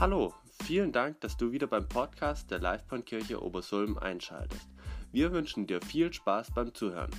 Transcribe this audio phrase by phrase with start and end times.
[0.00, 0.32] Hallo,
[0.62, 4.70] vielen Dank, dass du wieder beim Podcast der Livebahnkirche Obersulm einschaltest.
[5.10, 7.10] Wir wünschen dir viel Spaß beim Zuhören.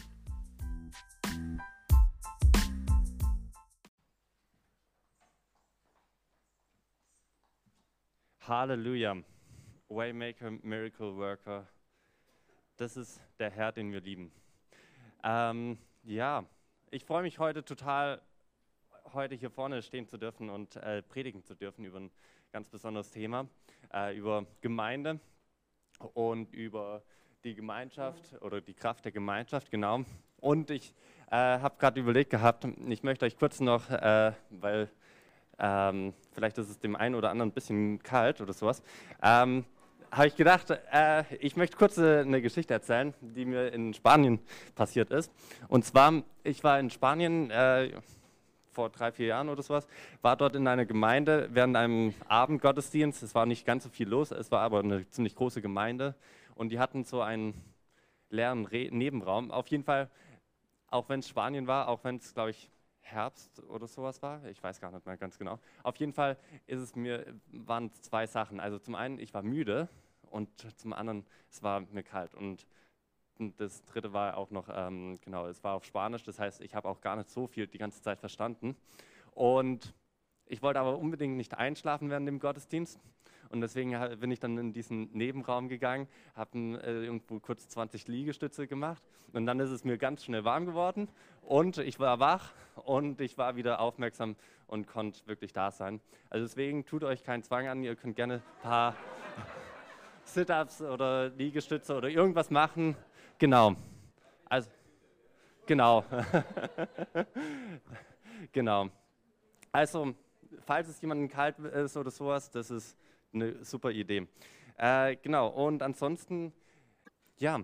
[8.47, 9.17] Halleluja.
[9.89, 11.67] Waymaker, Miracle Worker.
[12.77, 14.31] Das ist der Herr, den wir lieben.
[15.25, 16.45] Ähm, ja,
[16.91, 18.21] ich freue mich heute total,
[19.11, 22.11] heute hier vorne stehen zu dürfen und äh, predigen zu dürfen über ein
[22.51, 23.47] ganz besonderes Thema,
[23.93, 25.19] äh, über Gemeinde
[26.13, 27.03] und über
[27.43, 30.01] die Gemeinschaft oder die Kraft der Gemeinschaft, genau.
[30.37, 30.95] Und ich
[31.29, 34.89] äh, habe gerade überlegt gehabt, ich möchte euch kurz noch, äh, weil
[35.59, 38.81] ähm, vielleicht ist es dem einen oder anderen ein bisschen kalt oder sowas,
[39.21, 39.65] ähm,
[40.11, 44.39] habe ich gedacht, äh, ich möchte kurz äh, eine Geschichte erzählen, die mir in Spanien
[44.73, 45.31] passiert ist.
[45.67, 47.91] Und zwar, ich war in Spanien äh,
[48.79, 49.89] vor drei, vier Jahren oder sowas,
[50.21, 53.21] war dort in einer Gemeinde während einem Abendgottesdienst.
[53.23, 56.15] Es war nicht ganz so viel los, es war aber eine ziemlich große Gemeinde
[56.55, 57.61] und die hatten so einen
[58.29, 59.51] leeren Re Nebenraum.
[59.51, 60.09] Auf jeden Fall,
[60.87, 64.63] auch wenn es Spanien war, auch wenn es, glaube ich, Herbst oder sowas war, ich
[64.63, 65.59] weiß gar nicht mehr ganz genau.
[65.83, 68.61] Auf jeden Fall ist es mir, waren zwei Sachen.
[68.61, 69.89] Also zum einen, ich war müde
[70.29, 72.33] und zum anderen, es war mir kalt.
[72.33, 72.65] Und
[73.57, 76.87] das dritte war auch noch, ähm, genau, es war auf Spanisch, das heißt, ich habe
[76.87, 78.75] auch gar nicht so viel die ganze Zeit verstanden.
[79.31, 79.93] Und
[80.45, 82.99] ich wollte aber unbedingt nicht einschlafen während dem Gottesdienst.
[83.49, 88.67] Und deswegen bin ich dann in diesen Nebenraum gegangen, habe äh, irgendwo kurz 20 Liegestütze
[88.67, 91.07] gemacht und dann ist es mir ganz schnell warm geworden
[91.41, 94.35] und ich war wach und ich war wieder aufmerksam
[94.67, 95.99] und konnte wirklich da sein.
[96.29, 98.95] Also deswegen tut euch keinen Zwang an, ihr könnt gerne ein paar
[100.23, 102.95] Sit-ups oder Liegestütze oder irgendwas machen.
[103.39, 103.73] Genau.
[104.49, 104.69] Also,
[105.65, 106.03] genau.
[108.51, 108.89] genau.
[109.71, 110.13] Also,
[110.65, 112.97] falls es jemandem kalt ist oder sowas, das ist
[113.31, 114.27] eine super Idee.
[114.75, 116.51] Äh, genau, und ansonsten,
[117.37, 117.61] ja,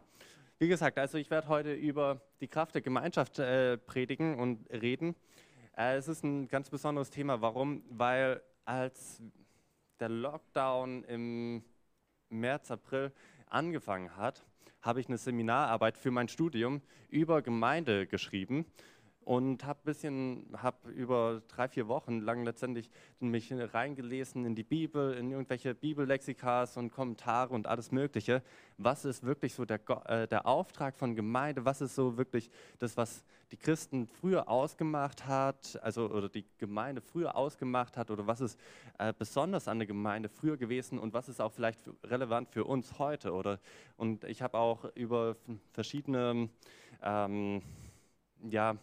[0.59, 5.13] wie gesagt, also ich werde heute über die Kraft der Gemeinschaft äh, predigen und reden.
[5.75, 7.41] Äh, es ist ein ganz besonderes Thema.
[7.41, 7.83] Warum?
[7.89, 9.21] Weil als
[9.99, 11.65] der Lockdown im
[12.29, 13.11] März, April
[13.49, 14.44] angefangen hat,
[14.85, 18.65] habe ich eine Seminararbeit für mein Studium über Gemeinde geschrieben
[19.25, 25.13] und habe bisschen, habe über drei, vier Wochen lang letztendlich mich reingelesen in die Bibel,
[25.15, 28.43] in irgendwelche Bibellexikas und Kommentare und alles Mögliche.
[28.77, 31.65] Was ist wirklich so der, äh, der Auftrag von Gemeinde?
[31.65, 37.01] Was ist so wirklich das, was die Christen früher ausgemacht hat, also oder die Gemeinde
[37.01, 38.59] früher ausgemacht hat, oder was ist
[38.99, 42.99] äh, besonders an der Gemeinde früher gewesen und was ist auch vielleicht relevant für uns
[42.99, 43.33] heute?
[43.33, 43.59] Oder
[43.97, 45.35] und ich habe auch über
[45.71, 46.49] verschiedene
[47.01, 47.63] ähm,
[48.49, 48.77] ja,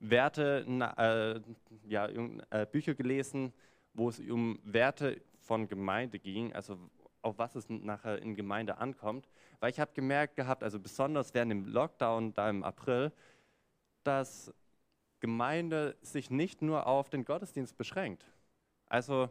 [0.00, 0.64] Werte,
[0.96, 1.40] äh,
[1.88, 3.52] ja, äh, Bücher gelesen,
[3.92, 6.78] wo es um Werte von Gemeinde ging, also
[7.22, 9.28] auf was es nachher in Gemeinde ankommt.
[9.60, 13.12] Weil ich habe gemerkt gehabt, also besonders während dem Lockdown da im April,
[14.02, 14.52] dass
[15.20, 18.24] Gemeinde sich nicht nur auf den Gottesdienst beschränkt.
[18.86, 19.28] Also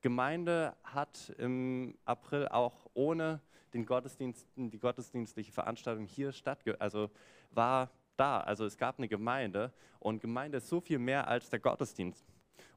[0.00, 3.40] Gemeinde hat im April auch ohne
[3.72, 7.10] den Gottesdiensten, die gottesdienstliche Veranstaltung hier stattgefunden, also
[7.50, 8.40] war da.
[8.40, 12.24] Also es gab eine Gemeinde und Gemeinde ist so viel mehr als der Gottesdienst.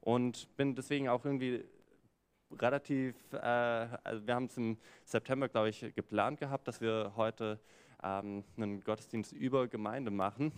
[0.00, 1.64] Und bin deswegen auch irgendwie
[2.52, 7.60] relativ, äh, also wir haben es im September, glaube ich, geplant gehabt, dass wir heute
[8.02, 10.52] ähm, einen Gottesdienst über Gemeinde machen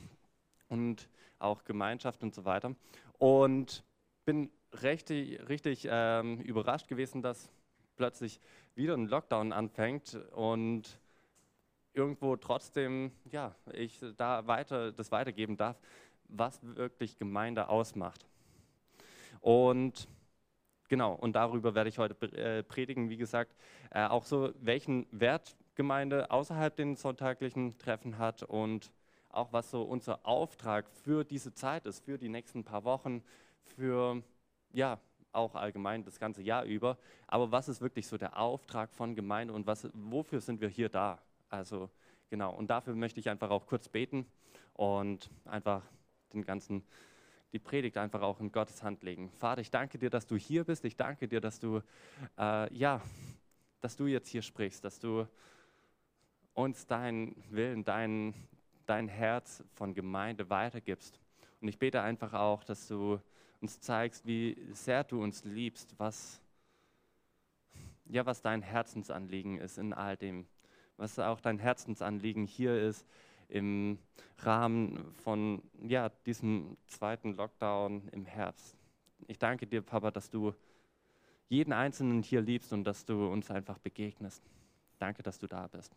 [0.69, 1.09] und
[1.39, 2.75] auch Gemeinschaft und so weiter.
[3.19, 3.85] Und
[4.25, 4.51] bin
[4.83, 7.51] richtig, richtig ähm, überrascht gewesen, dass
[7.97, 8.41] plötzlich
[8.75, 11.01] wieder ein Lockdown anfängt und
[11.97, 15.81] irgendwo trotzdem, ja, ich da weiter, das weitergeben darf,
[16.29, 18.27] was wirklich Gemeinde ausmacht.
[19.41, 20.09] Und
[20.89, 23.55] genau, und darüber werde ich heute äh, predigen, wie gesagt,
[23.91, 28.93] äh, auch so, welchen Wert Gemeinde außerhalb den sonntaglichen Treffen hat und
[29.29, 33.23] auch was so unser Auftrag für diese Zeit ist, für die nächsten paar Wochen,
[33.63, 34.23] für,
[34.73, 34.99] ja,
[35.33, 36.97] auch allgemein das ganze Jahr über.
[37.27, 40.89] Aber was ist wirklich so der Auftrag von Gemeinde und was, wofür sind wir hier
[40.89, 41.19] da?
[41.49, 41.91] Also
[42.31, 44.27] genau, und dafür möchte ich einfach auch kurz beten
[44.75, 45.83] und einfach
[46.33, 46.83] den ganzen,
[47.53, 49.31] die Predigt einfach auch in Gottes Hand legen.
[49.31, 50.85] Vater, ich danke dir, dass du hier bist.
[50.85, 51.81] Ich danke dir, dass du,
[52.39, 53.01] äh, ja,
[53.81, 55.27] dass du jetzt hier sprichst, dass du
[56.55, 58.35] uns deinen Willen, dein,
[58.87, 61.21] dein Herz von Gemeinde weitergibst.
[61.61, 63.21] Und ich bete einfach auch, dass du
[63.61, 66.41] uns zeigst, wie sehr du uns liebst, was,
[68.07, 70.47] ja, was dein Herzensanliegen ist in all dem,
[70.97, 73.07] was auch dein Herzensanliegen hier ist
[73.49, 73.99] im
[74.39, 78.77] Rahmen von ja, diesem zweiten Lockdown im Herbst.
[79.29, 80.55] Ich danke dir, Papa, dass du
[81.49, 84.43] jeden Einzelnen hier liebst und dass du uns einfach begegnest.
[84.99, 85.95] Danke, dass du da bist.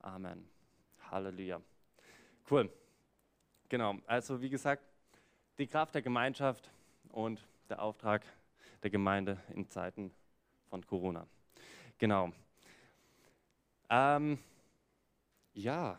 [0.00, 0.48] Amen.
[1.10, 1.60] Halleluja.
[2.48, 2.70] Cool.
[3.68, 4.82] Genau, also wie gesagt,
[5.58, 6.70] die Kraft der Gemeinschaft
[7.10, 8.24] und der Auftrag
[8.82, 10.12] der Gemeinde in Zeiten
[10.70, 11.26] von Corona.
[11.98, 12.32] Genau.
[13.90, 14.38] Ähm,
[15.54, 15.98] ja.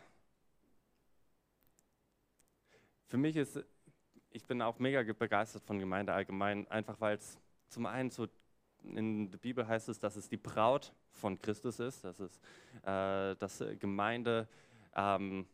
[3.08, 3.60] Für mich ist,
[4.30, 7.40] ich bin auch mega begeistert von Gemeinde allgemein, einfach weil es
[7.70, 8.28] zum einen so
[8.84, 12.40] in der Bibel heißt es, dass es die Braut von Christus ist, dass es
[12.84, 14.48] äh, dass Gemeinde
[14.96, 15.48] ähm,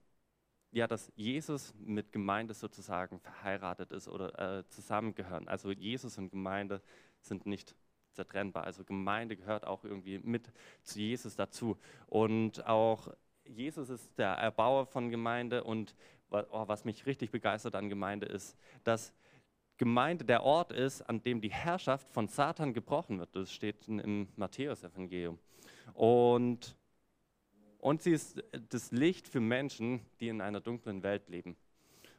[0.71, 5.47] ja, dass Jesus mit Gemeinde sozusagen verheiratet ist oder äh, zusammengehören.
[5.47, 6.81] Also Jesus und Gemeinde
[7.21, 7.75] sind nicht
[8.15, 8.63] zertrennbar.
[8.63, 10.51] Also Gemeinde gehört auch irgendwie mit
[10.83, 11.77] zu Jesus dazu.
[12.07, 13.09] Und auch
[13.45, 15.95] Jesus ist der Erbauer von Gemeinde und
[16.31, 19.13] oh, was mich richtig begeistert an Gemeinde ist, dass
[19.77, 23.35] Gemeinde der Ort ist, an dem die Herrschaft von Satan gebrochen wird.
[23.35, 25.37] Das steht im Matthäus-Evangelium.
[25.93, 26.75] Und
[27.85, 31.55] und sie ist das Licht für Menschen, die in einer dunklen Welt leben.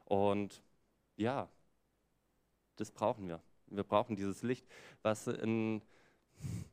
[0.05, 0.63] Und
[1.17, 1.49] ja,
[2.77, 3.43] das brauchen wir.
[3.69, 4.67] Wir brauchen dieses Licht,
[5.03, 5.83] was in,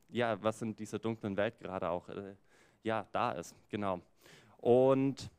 [0.09, 2.35] ja, was in dieser dunklen Welt gerade auch äh,
[2.83, 3.55] ja, da ist.
[3.69, 4.01] Genau.
[4.57, 5.31] Und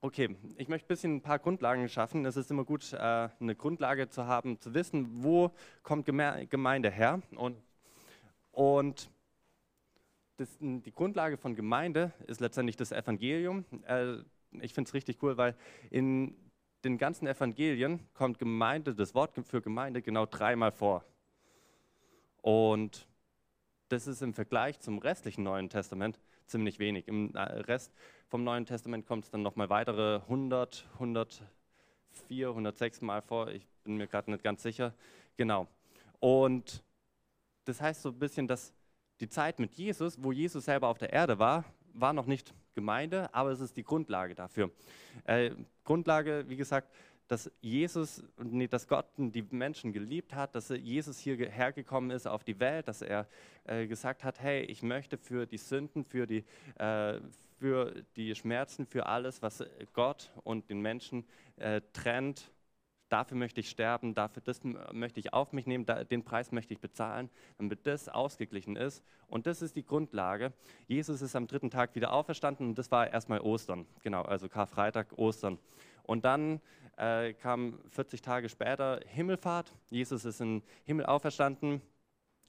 [0.00, 2.24] okay, ich möchte ein bisschen ein paar Grundlagen schaffen.
[2.24, 5.52] Es ist immer gut, äh, eine Grundlage zu haben, zu wissen, wo
[5.82, 7.20] kommt Gemeinde her.
[7.36, 7.56] Und,
[8.52, 9.10] und
[10.36, 13.64] das, die Grundlage von Gemeinde ist letztendlich das Evangelium.
[13.86, 14.16] Äh,
[14.60, 15.54] ich finde es richtig cool, weil
[15.90, 16.34] in
[16.84, 21.04] den ganzen Evangelien kommt Gemeinde, das Wort für Gemeinde genau dreimal vor.
[22.42, 23.06] Und
[23.88, 27.06] das ist im Vergleich zum restlichen Neuen Testament ziemlich wenig.
[27.08, 27.92] Im äh, Rest
[28.28, 33.48] vom Neuen Testament kommt es dann nochmal weitere 100, 104, 106 Mal vor.
[33.48, 34.94] Ich bin mir gerade nicht ganz sicher.
[35.36, 35.68] Genau.
[36.18, 36.82] Und
[37.64, 38.72] das heißt so ein bisschen, dass
[39.20, 43.32] die Zeit mit Jesus, wo Jesus selber auf der Erde war, war noch nicht Gemeinde,
[43.34, 44.70] aber es ist die Grundlage dafür.
[45.24, 45.50] Äh,
[45.90, 46.88] Grundlage, wie gesagt,
[47.26, 52.44] dass Jesus, nee, dass Gott die Menschen geliebt hat, dass Jesus hierher gekommen ist auf
[52.44, 53.26] die Welt, dass er
[53.64, 56.44] äh, gesagt hat, hey, ich möchte für die Sünden, für die,
[56.78, 57.18] äh,
[57.58, 61.24] für die Schmerzen, für alles, was Gott und den Menschen
[61.56, 62.52] äh, trennt,
[63.10, 64.60] dafür möchte ich sterben, dafür das
[64.92, 67.28] möchte ich auf mich nehmen, den Preis möchte ich bezahlen,
[67.58, 69.04] damit das ausgeglichen ist.
[69.26, 70.52] Und das ist die Grundlage.
[70.86, 75.12] Jesus ist am dritten Tag wieder auferstanden und das war erstmal Ostern, genau, also Karfreitag,
[75.18, 75.58] Ostern.
[76.04, 76.60] Und dann
[76.96, 79.72] äh, kam 40 Tage später Himmelfahrt.
[79.90, 81.80] Jesus ist im Himmel auferstanden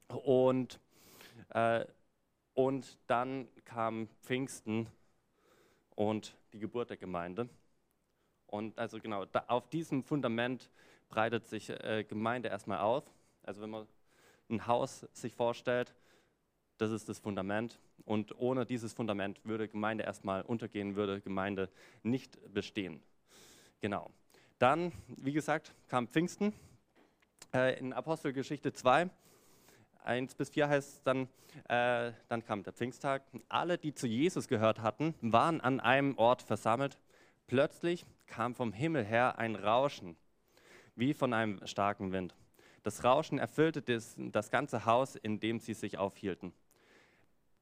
[0.07, 0.79] und,
[1.49, 1.85] äh,
[2.53, 4.87] und dann kam Pfingsten
[5.95, 7.49] und die Geburt der Gemeinde.
[8.51, 10.69] Und also genau, auf diesem Fundament
[11.09, 13.03] breitet sich äh, Gemeinde erstmal aus.
[13.43, 13.87] Also wenn man
[14.49, 15.95] ein Haus sich vorstellt,
[16.77, 17.79] das ist das Fundament.
[18.05, 21.69] Und ohne dieses Fundament würde Gemeinde erstmal untergehen, würde Gemeinde
[22.03, 23.01] nicht bestehen.
[23.79, 24.11] Genau.
[24.59, 26.53] Dann, wie gesagt, kam Pfingsten.
[27.53, 29.09] Äh, in Apostelgeschichte 2,
[30.03, 31.29] 1 bis 4 heißt es dann,
[31.69, 33.23] äh, dann kam der Pfingsttag.
[33.47, 36.97] Alle, die zu Jesus gehört hatten, waren an einem Ort versammelt.
[37.47, 40.15] Plötzlich kam vom Himmel her ein Rauschen,
[40.95, 42.33] wie von einem starken Wind.
[42.81, 46.53] Das Rauschen erfüllte das, das ganze Haus, in dem sie sich aufhielten.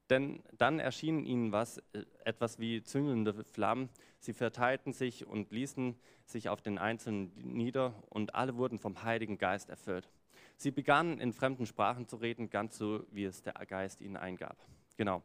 [0.08, 3.90] Denn dann erschien ihnen was, äh, etwas wie züngelnde Flammen.
[4.20, 9.38] Sie verteilten sich und ließen sich auf den Einzelnen nieder und alle wurden vom Heiligen
[9.38, 10.08] Geist erfüllt.
[10.56, 14.56] Sie begannen in fremden Sprachen zu reden, ganz so, wie es der Geist ihnen eingab.
[14.96, 15.22] Genau.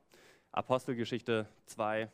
[0.51, 2.09] Apostelgeschichte 2,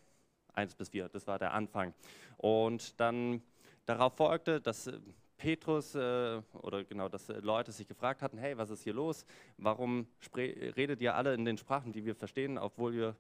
[0.54, 1.94] 1 bis 4, das war der Anfang.
[2.38, 3.42] Und dann
[3.86, 5.00] darauf folgte, dass äh,
[5.38, 9.26] Petrus äh, oder genau, dass äh, Leute sich gefragt hatten, hey, was ist hier los?
[9.58, 13.16] Warum redet ihr alle in den Sprachen, die wir verstehen, obwohl ihr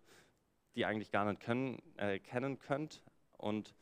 [0.75, 3.03] die eigentlich gar nicht können, äh, kennen könnt?
[3.37, 3.73] Und,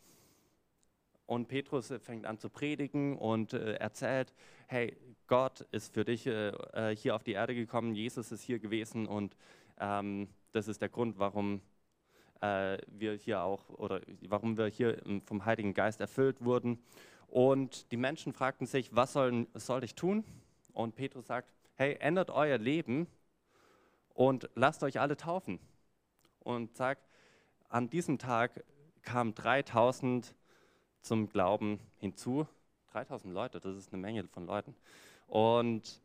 [1.26, 4.34] und Petrus äh, fängt an zu predigen und äh, erzählt,
[4.68, 4.96] hey,
[5.28, 9.36] Gott ist für dich hier auf die Erde gekommen, Jesus ist hier gewesen und
[9.80, 11.62] ähm, das ist der Grund, warum
[12.42, 16.82] wir hier auch oder warum wir hier vom Heiligen Geist erfüllt wurden.
[17.28, 20.24] Und die Menschen fragten sich, was soll, soll ich tun?
[20.74, 23.08] Und Petrus sagt, hey, ändert euer Leben
[24.14, 25.60] und lasst euch alle taufen.
[26.40, 27.08] Und sagt,
[27.70, 28.64] an diesem Tag
[29.04, 30.36] kamen 3000
[31.02, 32.48] zum Glauben hinzu.
[32.92, 34.76] 3000 Leute, das ist eine Menge von Leuten.
[35.28, 36.02] Und,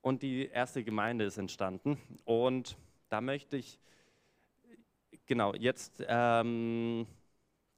[0.00, 1.98] und die erste Gemeinde ist entstanden.
[2.24, 2.76] Und
[3.08, 3.78] da möchte ich
[5.30, 7.06] genau, jetzt, ähm,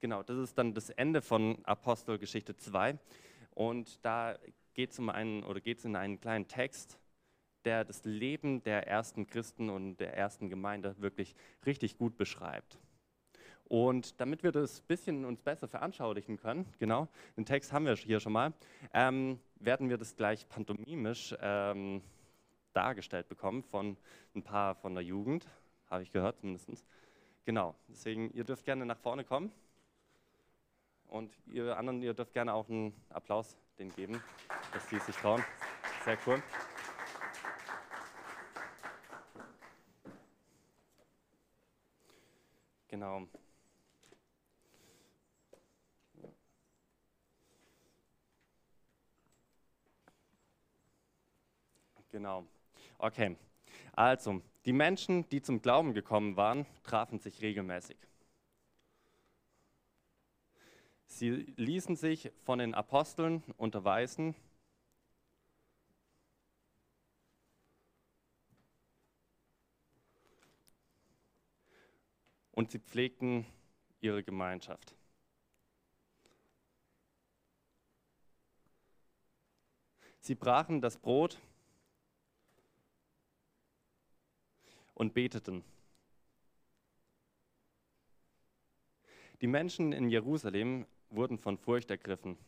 [0.01, 2.99] genau, das ist dann das Ende von Apostelgeschichte 2.
[3.51, 4.39] Und da
[4.73, 6.99] geht es um in einen kleinen Text,
[7.67, 11.35] der das Leben der ersten Christen und der ersten Gemeinde wirklich
[11.67, 12.79] richtig gut beschreibt.
[13.65, 17.07] Und damit wir das ein bisschen uns besser veranschaulichen können, genau,
[17.37, 18.55] den Text haben wir hier schon mal,
[18.95, 22.01] ähm, werden wir das gleich pantomimisch ähm,
[22.73, 23.99] dargestellt bekommen von
[24.35, 25.47] ein paar von der Jugend,
[25.91, 26.87] habe ich gehört zumindest.
[27.45, 29.53] Genau, deswegen, ihr dürft gerne nach vorne kommen.
[31.09, 34.23] Und ihr anderen, ihr dürft gerne auch einen Applaus denen geben,
[34.73, 35.45] dass sie sich trauen.
[36.05, 36.43] Sehr cool.
[42.89, 43.27] Genau.
[52.11, 52.47] Genau.
[52.99, 53.37] Okay.
[53.93, 57.99] Also, die Menschen, die zum Glauben gekommen waren, trafen sich regelmäßig.
[61.07, 64.35] Sie ließen sich von den Aposteln unterweisen.
[72.51, 73.45] Und sie pflegten
[74.01, 74.95] ihre Gemeinschaft.
[80.21, 81.39] Sie brachen das Brot
[85.03, 85.65] und beteten.
[89.41, 92.39] Die Menschen in Jerusalem wurden von Furcht ergriffen.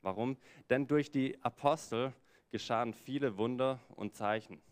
[0.00, 0.38] Warum?
[0.70, 2.14] Denn durch die Apostel
[2.50, 4.62] geschahen viele Wunder und Zeichen.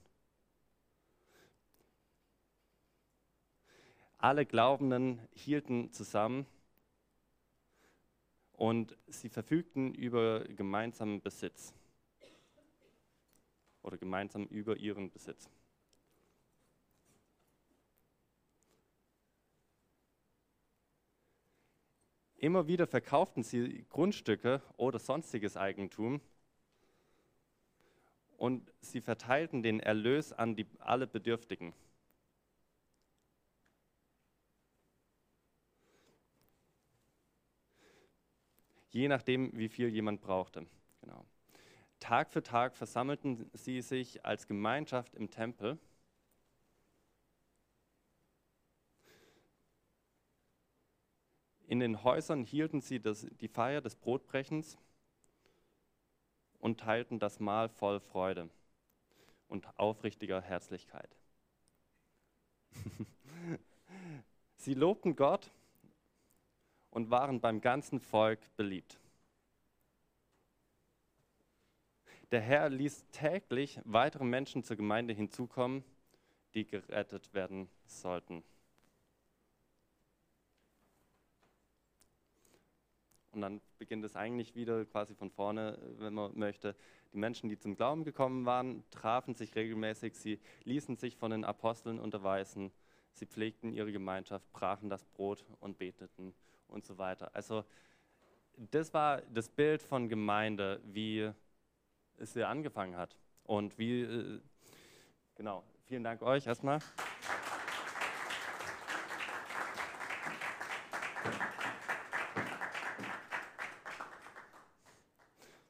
[4.17, 6.47] Alle Glaubenden hielten zusammen
[8.53, 11.75] und sie verfügten über gemeinsamen Besitz
[13.83, 15.51] oder gemeinsam über ihren Besitz.
[22.45, 26.21] Immer wieder verkauften sie Grundstücke oder sonstiges Eigentum
[28.37, 31.73] und sie verteilten den Erlös an die, alle Bedürftigen.
[38.91, 40.67] Je nachdem, wie viel jemand brauchte.
[41.01, 41.25] Genau.
[41.99, 45.79] Tag für Tag versammelten sie sich als Gemeinschaft im Tempel
[51.75, 54.79] In den Häusern hielten sie das, die Feier des Brotbrechens
[56.61, 58.49] und teilten das Mahl voll Freude
[59.49, 61.19] und aufrichtiger Herzlichkeit.
[64.57, 65.51] sie lobten Gott
[66.91, 69.01] und waren beim ganzen Volk beliebt.
[72.31, 75.83] Der Herr ließ täglich weitere Menschen zur Gemeinde hinzukommen,
[76.55, 78.45] die gerettet werden sollten.
[83.35, 86.75] Und dann beginnt es eigentlich wieder quasi von vorne, wenn man möchte.
[87.13, 91.45] Die Menschen, die zum Glauben gekommen waren, trafen sich regelmäßig, sie ließen sich von den
[91.45, 92.73] Aposteln unterweisen,
[93.13, 96.35] sie pflegten ihre Gemeinschaft, brachen das Brot und beteten
[96.69, 97.31] und so weiter.
[97.35, 97.65] Also
[98.57, 101.31] das war das Bild von Gemeinde, wie
[102.19, 103.17] es hier angefangen hat.
[103.45, 104.41] Und wie, äh,
[105.35, 106.79] genau, vielen Dank euch erstmal.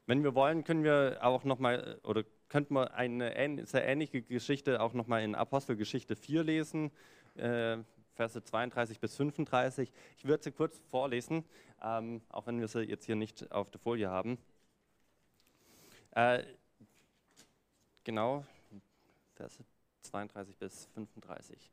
[0.07, 4.93] Wenn wir wollen, können wir auch nochmal, oder könnten wir eine sehr ähnliche Geschichte auch
[4.93, 6.91] nochmal in Apostelgeschichte 4 lesen,
[7.35, 7.77] äh,
[8.13, 9.91] Verse 32 bis 35.
[10.17, 11.43] Ich würde sie kurz vorlesen,
[11.83, 14.37] ähm, auch wenn wir sie jetzt hier nicht auf der Folie haben.
[16.11, 16.43] Äh,
[18.03, 18.45] genau,
[19.33, 19.57] Verse
[20.03, 21.71] 32 bis 35.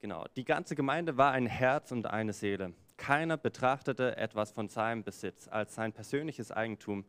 [0.00, 2.74] Genau, die ganze Gemeinde war ein Herz und eine Seele.
[2.98, 7.06] Keiner betrachtete etwas von seinem Besitz als sein persönliches Eigentum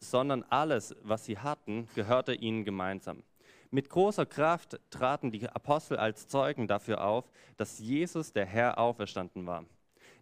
[0.00, 3.22] sondern alles, was sie hatten, gehörte ihnen gemeinsam.
[3.70, 9.46] Mit großer Kraft traten die Apostel als Zeugen dafür auf, dass Jesus der Herr auferstanden
[9.46, 9.64] war.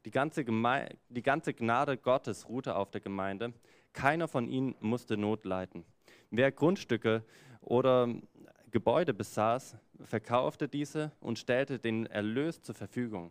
[0.04, 3.52] Die ganze, die ganze Gnade Gottes ruhte auf der Gemeinde.
[3.92, 5.84] Keiner von ihnen musste Not leiden.
[6.30, 7.24] Wer Grundstücke
[7.60, 8.08] oder
[8.70, 13.30] Gebäude besaß, verkaufte diese und stellte den Erlös zur Verfügung.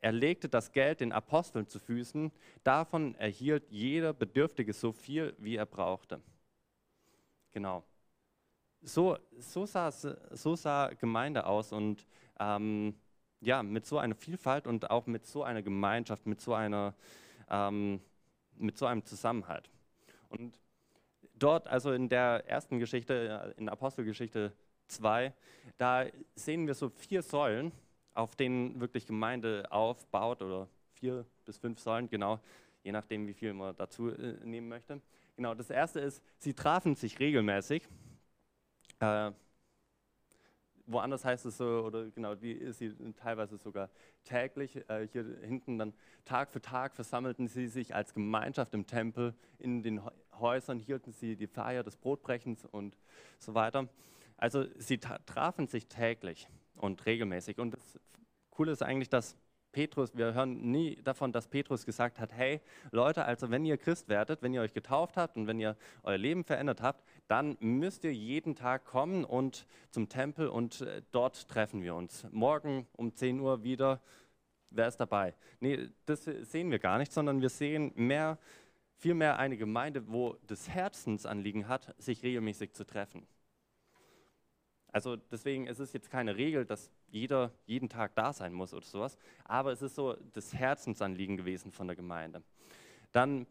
[0.00, 2.30] Er legte das Geld den Aposteln zu Füßen,
[2.62, 6.20] davon erhielt jeder Bedürftige so viel, wie er brauchte.
[7.52, 7.82] Genau.
[8.80, 12.06] So, so, sah, so sah Gemeinde aus und
[12.38, 12.94] ähm,
[13.40, 16.94] ja, mit so einer Vielfalt und auch mit so einer Gemeinschaft, mit so, einer,
[17.50, 18.00] ähm,
[18.56, 19.68] mit so einem Zusammenhalt.
[20.28, 20.60] Und
[21.34, 24.52] dort, also in der ersten Geschichte, in Apostelgeschichte
[24.88, 25.32] 2,
[25.76, 27.72] da sehen wir so vier Säulen,
[28.18, 32.40] auf denen wirklich Gemeinde aufbaut oder vier bis fünf Säulen, genau,
[32.82, 35.00] je nachdem, wie viel man dazu äh, nehmen möchte.
[35.36, 37.88] Genau, das erste ist, sie trafen sich regelmäßig.
[38.98, 39.30] Äh,
[40.86, 43.88] woanders heißt es so, oder genau, die ist sie teilweise sogar
[44.24, 44.74] täglich.
[44.90, 45.94] Äh, hier hinten dann
[46.24, 49.32] Tag für Tag versammelten sie sich als Gemeinschaft im Tempel.
[49.60, 50.00] In den
[50.40, 52.96] Häusern hielten sie die Feier des Brotbrechens und
[53.38, 53.88] so weiter.
[54.36, 56.48] Also sie trafen sich täglich
[56.78, 57.58] und regelmäßig.
[57.58, 57.98] Und das
[58.50, 59.36] Coole ist eigentlich, dass
[59.72, 64.08] Petrus, wir hören nie davon, dass Petrus gesagt hat, hey Leute, also wenn ihr Christ
[64.08, 68.04] werdet, wenn ihr euch getauft habt und wenn ihr euer Leben verändert habt, dann müsst
[68.04, 72.26] ihr jeden Tag kommen und zum Tempel und äh, dort treffen wir uns.
[72.30, 74.00] Morgen um 10 Uhr wieder,
[74.70, 75.34] wer ist dabei?
[75.60, 78.38] Nee, das sehen wir gar nicht, sondern wir sehen mehr,
[78.96, 83.26] vielmehr eine Gemeinde, wo das Herzensanliegen hat, sich regelmäßig zu treffen.
[84.90, 88.86] Also deswegen ist es jetzt keine Regel, dass jeder jeden Tag da sein muss oder
[88.86, 92.42] sowas, aber es ist so das Herzensanliegen gewesen von der Gemeinde.
[93.12, 93.46] Dann,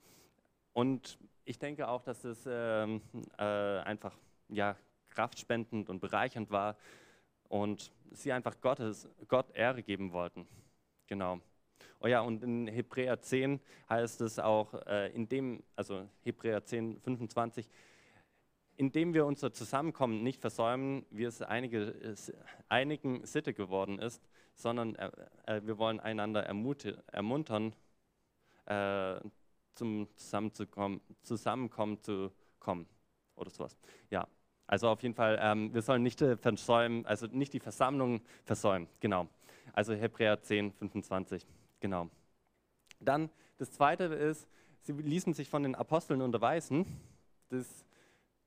[0.73, 3.01] und ich denke auch, dass es ähm,
[3.37, 4.17] äh, einfach
[4.49, 4.75] ja,
[5.09, 6.75] kraftspendend und bereichernd war
[7.49, 10.47] und sie einfach Gottes, Gott Ehre geben wollten.
[11.07, 11.39] Genau.
[11.99, 16.99] Oh ja, und in Hebräer 10 heißt es auch, äh, in dem, also Hebräer 10,
[17.01, 17.67] 25,
[18.77, 22.15] indem wir unser Zusammenkommen nicht versäumen, wie es einige,
[22.69, 24.21] einigen Sitte geworden ist,
[24.53, 25.11] sondern äh,
[25.45, 27.73] äh, wir wollen einander ermuntern,
[28.65, 29.19] äh,
[29.73, 32.87] zum Zusammenzukommen, Zusammenkommen zu kommen
[33.35, 33.77] oder sowas.
[34.09, 34.27] Ja,
[34.65, 38.87] also auf jeden Fall, ähm, wir sollen nicht äh, versäumen, also nicht die Versammlung versäumen,
[38.99, 39.27] genau.
[39.73, 41.45] Also Hebräer 10, 25,
[41.79, 42.09] genau.
[42.99, 44.47] Dann das zweite ist,
[44.81, 46.85] sie ließen sich von den Aposteln unterweisen.
[47.49, 47.85] Das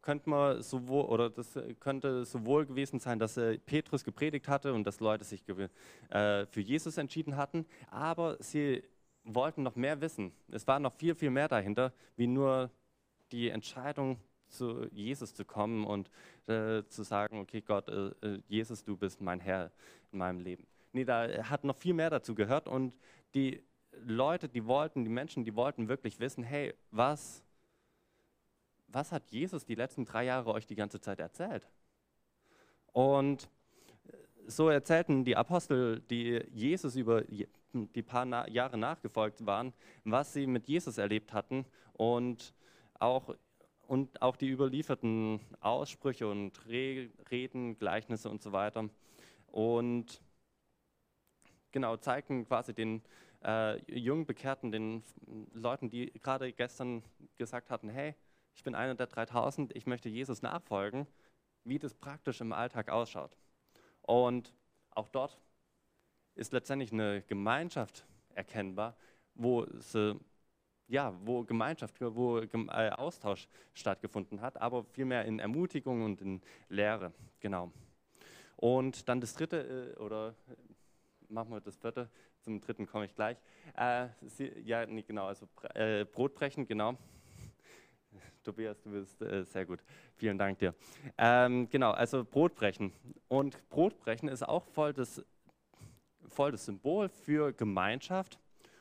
[0.03, 4.85] könnte man sowohl, oder das könnte sowohl gewesen sein, dass äh, Petrus gepredigt hatte und
[4.85, 8.83] dass Leute sich äh, für Jesus entschieden hatten, aber sie
[9.25, 10.33] wollten noch mehr wissen.
[10.51, 12.71] Es war noch viel, viel mehr dahinter, wie nur
[13.33, 14.19] die Entscheidung,
[14.51, 16.11] zu Jesus zu kommen und
[16.49, 19.71] äh, zu sagen, okay Gott, äh, äh Jesus, du bist mein Herr
[20.13, 20.67] in meinem Leben.
[20.93, 22.93] Nee, da hat noch viel mehr dazu gehört und
[23.35, 27.45] die Leute, die wollten, die Menschen, die wollten wirklich wissen, hey, was
[28.93, 31.69] was hat Jesus die letzten drei Jahre euch die ganze Zeit erzählt?
[32.93, 33.49] Und
[34.47, 37.23] so erzählten die Apostel, die Jesus über
[37.73, 39.73] die paar Jahre nachgefolgt waren,
[40.05, 42.53] was sie mit Jesus erlebt hatten und
[42.99, 43.35] auch,
[43.87, 48.89] und auch die überlieferten Aussprüche und Reden, Gleichnisse und so weiter.
[49.47, 50.21] Und
[51.71, 53.03] genau, zeigten quasi den
[53.45, 55.03] äh, jungen Bekehrten, den
[55.53, 57.03] Leuten, die gerade gestern
[57.37, 58.15] gesagt hatten, hey,
[58.55, 61.07] ich bin einer der 3000, ich möchte Jesus nachfolgen,
[61.65, 63.37] wie das praktisch im Alltag ausschaut.
[64.03, 64.55] Und
[64.91, 65.39] auch dort
[66.35, 68.97] ist letztendlich eine Gemeinschaft erkennbar,
[69.35, 70.19] wo, sie,
[70.89, 77.13] ja, wo Gemeinschaft, wo äh, Austausch stattgefunden hat, aber vielmehr in Ermutigung und in Lehre.
[77.41, 77.73] Genau.
[78.57, 82.11] Und dann das dritte, äh, oder äh, machen wir das vierte,
[82.41, 83.39] zum dritten komme ich gleich.
[83.77, 86.97] Äh, sie, ja, nee, genau, also äh, Brotbrechen, genau.
[88.43, 89.81] Tobias, du bist äh, sehr gut.
[90.17, 90.75] Vielen Dank dir.
[91.19, 92.93] Ähm, genau, also Brotbrechen.
[93.29, 95.23] Und Brotbrechen ist auch voll das,
[96.27, 98.39] voll das Symbol für Gemeinschaft.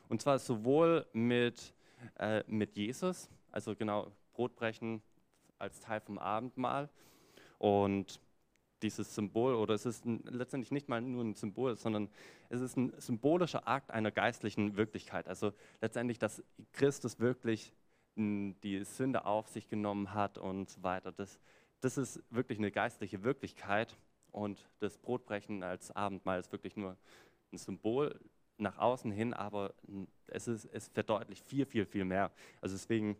[0.07, 1.73] Und zwar sowohl mit,
[2.17, 5.01] äh, mit Jesus, also genau Brotbrechen
[5.57, 6.89] als Teil vom Abendmahl.
[7.57, 8.21] Und
[8.81, 12.09] dieses Symbol, oder es ist ein, letztendlich nicht mal nur ein Symbol, sondern
[12.47, 15.27] es ist ein symbolischer Akt einer geistlichen Wirklichkeit.
[15.27, 16.41] Also letztendlich, dass
[16.71, 17.73] Christus wirklich
[18.19, 21.11] die Sünde auf sich genommen hat und so weiter.
[21.11, 21.39] Das,
[21.81, 23.95] das ist wirklich eine geistliche Wirklichkeit
[24.31, 26.97] und das Brotbrechen als Abendmahl ist wirklich nur
[27.51, 28.19] ein Symbol
[28.57, 29.73] nach außen hin, aber
[30.27, 32.31] es, ist, es verdeutlicht viel, viel, viel mehr.
[32.61, 33.17] Also deswegen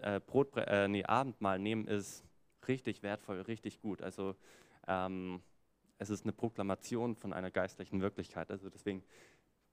[0.00, 2.24] äh, Brotbre äh, nee, Abendmahl nehmen ist
[2.68, 4.02] richtig wertvoll, richtig gut.
[4.02, 4.36] Also
[4.86, 5.42] ähm,
[5.98, 8.50] es ist eine Proklamation von einer geistlichen Wirklichkeit.
[8.50, 9.02] Also deswegen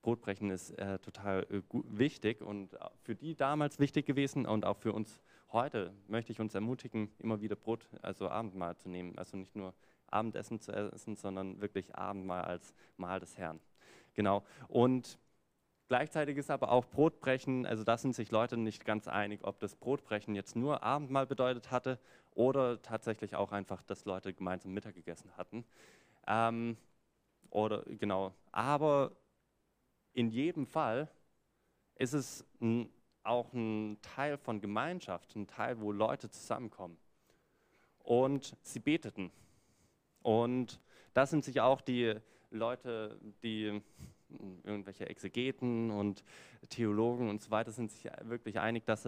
[0.03, 4.93] Brotbrechen ist äh, total äh, wichtig und für die damals wichtig gewesen und auch für
[4.93, 5.21] uns
[5.53, 9.17] heute möchte ich uns ermutigen, immer wieder Brot, also Abendmahl zu nehmen.
[9.17, 9.73] Also nicht nur
[10.07, 13.59] Abendessen zu essen, sondern wirklich Abendmahl als Mahl des Herrn.
[14.13, 14.43] Genau.
[14.67, 15.17] Und
[15.87, 19.75] gleichzeitig ist aber auch Brotbrechen, also da sind sich Leute nicht ganz einig, ob das
[19.75, 21.97] Brotbrechen jetzt nur Abendmahl bedeutet hatte
[22.31, 25.63] oder tatsächlich auch einfach, dass Leute gemeinsam Mittag gegessen hatten.
[26.27, 26.77] Ähm,
[27.49, 28.33] oder genau.
[28.51, 29.11] Aber
[30.13, 31.09] in jedem Fall
[31.95, 32.89] ist es ein,
[33.23, 36.97] auch ein Teil von Gemeinschaft, ein Teil, wo Leute zusammenkommen.
[37.99, 39.31] Und sie beteten.
[40.21, 40.79] Und
[41.13, 42.15] da sind sich auch die
[42.49, 43.81] Leute, die
[44.63, 46.23] irgendwelche Exegeten und
[46.69, 49.07] Theologen und so weiter sind sich wirklich einig, dass,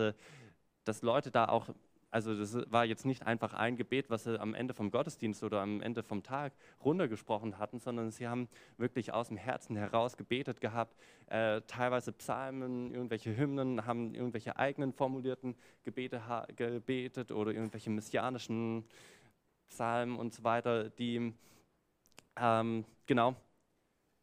[0.83, 1.69] dass Leute da auch
[2.11, 5.61] also das war jetzt nicht einfach ein Gebet, was sie am Ende vom Gottesdienst oder
[5.61, 10.61] am Ende vom Tag runtergesprochen hatten, sondern sie haben wirklich aus dem Herzen heraus gebetet
[10.61, 10.95] gehabt,
[11.27, 16.21] äh, teilweise Psalmen, irgendwelche Hymnen, haben irgendwelche eigenen formulierten Gebete
[16.55, 18.85] gebetet oder irgendwelche messianischen
[19.69, 21.33] Psalmen und so weiter, die,
[22.37, 23.35] ähm, genau,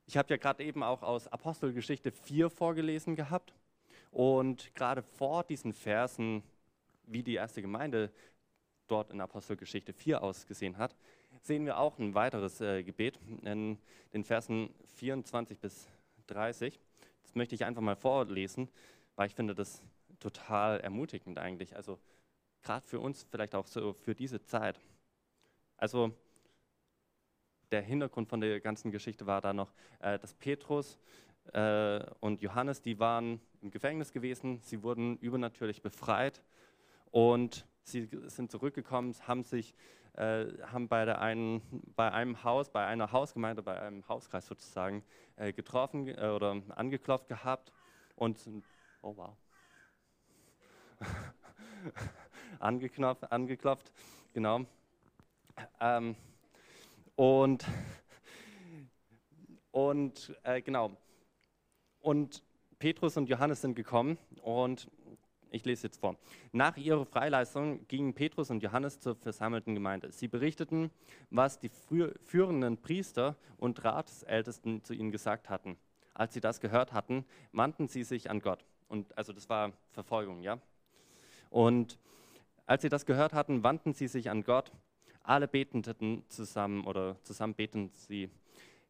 [0.07, 3.55] ich habe ja gerade eben auch aus Apostelgeschichte 4 vorgelesen gehabt
[4.11, 6.43] und gerade vor diesen Versen
[7.07, 8.11] wie die erste Gemeinde
[8.87, 10.97] dort in Apostelgeschichte 4 ausgesehen hat,
[11.41, 13.79] sehen wir auch ein weiteres äh, Gebet in
[14.13, 15.89] den Versen 24 bis
[16.27, 16.79] 30.
[17.23, 18.69] Das möchte ich einfach mal vorlesen,
[19.17, 19.83] weil ich finde das
[20.21, 21.75] total ermutigend eigentlich.
[21.75, 21.99] Also
[22.63, 24.79] gerade für uns, vielleicht auch so für diese Zeit.
[25.77, 26.15] Also
[27.71, 30.99] der Hintergrund von der ganzen Geschichte war da noch, äh, dass Petrus
[31.53, 36.43] äh, und Johannes, die waren im Gefängnis gewesen, sie wurden übernatürlich befreit
[37.13, 39.75] und sie sind zurückgekommen, haben sich
[40.15, 41.63] äh, haben bei, der einen,
[41.97, 45.05] bei einem Haus, bei einer Hausgemeinde, bei einem Hauskreis sozusagen
[45.37, 47.73] äh, getroffen äh, oder angeklopft gehabt
[48.17, 48.39] und
[49.03, 49.37] oh wow,
[52.59, 53.93] angeknopft, angeklopft,
[54.35, 54.67] genau.
[55.81, 56.17] Ähm,
[57.17, 57.67] und
[59.71, 60.93] und äh, genau.
[62.01, 62.43] Und
[62.79, 64.91] Petrus und Johannes sind gekommen und
[65.53, 66.17] ich lese jetzt vor.
[66.53, 70.11] Nach ihrer Freileistung gingen Petrus und Johannes zur versammelten Gemeinde.
[70.11, 70.91] Sie berichteten,
[71.31, 71.71] was die
[72.25, 75.77] führenden Priester und Ratsältesten zu ihnen gesagt hatten.
[76.15, 78.65] Als sie das gehört hatten, wandten sie sich an Gott.
[78.89, 80.59] Und also das war Verfolgung, ja.
[81.51, 81.99] Und
[82.67, 84.73] als sie das gehört hatten, wandten sie sich an Gott.
[85.23, 88.31] Alle beteten zusammen oder zusammen beten sie: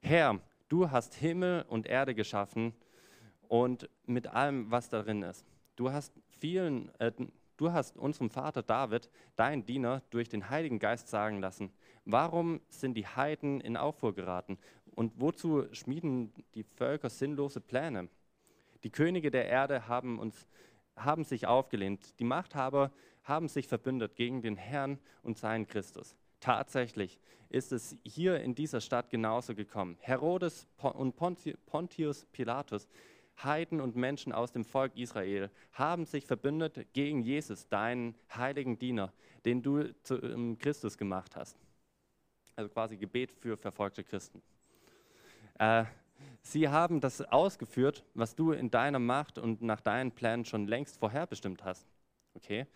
[0.00, 2.72] Herr, du hast Himmel und Erde geschaffen
[3.48, 5.44] und mit allem, was darin ist.
[5.76, 7.12] Du hast vielen, äh,
[7.56, 11.70] du hast unserem Vater David, dein Diener, durch den Heiligen Geist sagen lassen,
[12.04, 14.58] warum sind die Heiden in Aufruhr geraten
[14.96, 18.08] und wozu schmieden die Völker sinnlose Pläne?
[18.82, 20.48] Die Könige der Erde haben, uns,
[20.96, 22.90] haben sich aufgelehnt, die Machthaber
[23.22, 26.16] haben sich verbündet gegen den Herrn und seinen Christus.
[26.40, 29.96] Tatsächlich ist es hier in dieser Stadt genauso gekommen.
[30.00, 32.88] Herodes und Pontius Pilatus
[33.42, 39.12] Heiden und Menschen aus dem Volk Israel haben sich verbündet gegen Jesus, deinen heiligen Diener,
[39.44, 41.56] den du zu ähm, Christus gemacht hast.
[42.56, 44.42] Also quasi Gebet für verfolgte Christen.
[45.58, 45.84] Äh,
[46.42, 50.98] sie haben das ausgeführt, was du in deiner Macht und nach deinen Plänen schon längst
[50.98, 51.86] vorherbestimmt hast.
[52.34, 52.66] Okay?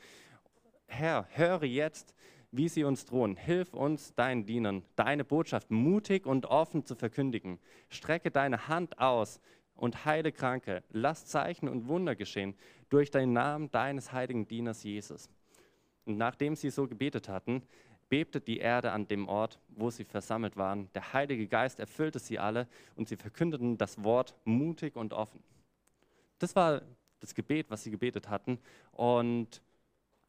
[0.87, 2.15] Herr, höre jetzt,
[2.53, 3.37] wie sie uns drohen.
[3.37, 7.59] Hilf uns, deinen Dienern, deine Botschaft mutig und offen zu verkündigen.
[7.89, 9.41] Strecke deine Hand aus
[9.77, 10.83] und heile Kranke.
[10.91, 12.55] Lass Zeichen und Wunder geschehen
[12.89, 15.29] durch den Namen deines heiligen Dieners Jesus.
[16.05, 17.63] Und nachdem sie so gebetet hatten,
[18.09, 20.89] bebte die Erde an dem Ort, wo sie versammelt waren.
[20.95, 25.43] Der Heilige Geist erfüllte sie alle und sie verkündeten das Wort mutig und offen.
[26.39, 26.83] Das war
[27.21, 28.59] das Gebet, was sie gebetet hatten.
[28.93, 29.61] Und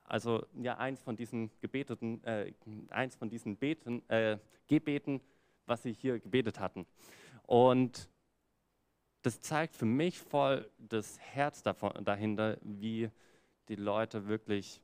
[0.06, 2.54] also ja, eins von diesen gebeteten, äh,
[2.90, 5.22] eins von diesen Beten, äh, Gebeten,
[5.66, 6.86] was sie hier gebetet hatten.
[7.44, 8.10] Und
[9.22, 13.10] das zeigt für mich voll das Herz davon, dahinter, wie
[13.68, 14.82] die Leute wirklich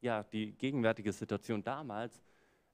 [0.00, 2.22] ja, die gegenwärtige Situation damals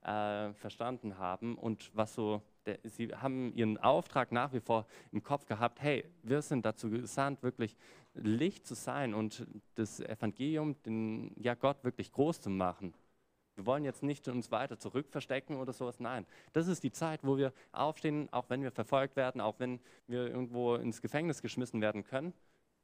[0.03, 5.23] äh, verstanden haben und was so, der, sie haben ihren Auftrag nach wie vor im
[5.23, 7.77] Kopf gehabt, hey, wir sind dazu gesandt, wirklich
[8.13, 12.93] Licht zu sein und das Evangelium, den, ja, Gott wirklich groß zu machen.
[13.55, 15.99] Wir wollen jetzt nicht uns weiter zurückverstecken oder sowas.
[15.99, 19.79] Nein, das ist die Zeit, wo wir aufstehen, auch wenn wir verfolgt werden, auch wenn
[20.07, 22.33] wir irgendwo ins Gefängnis geschmissen werden können.